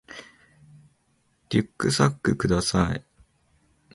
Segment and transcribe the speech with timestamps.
[1.51, 3.05] リュックサックください